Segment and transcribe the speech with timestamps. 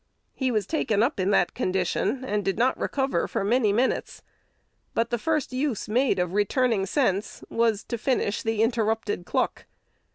[0.33, 4.23] He was taken up in that condition, and did not recover for many minutes;
[4.95, 9.67] but the first use made of returning sense was to finish the interrupted "cluck."